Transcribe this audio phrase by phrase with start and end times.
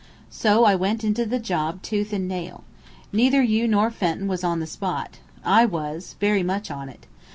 [0.31, 2.63] So I went into the job tooth and nail.
[3.13, 5.19] Neither you nor Fenton was on the spot.
[5.45, 7.05] I was very much on it.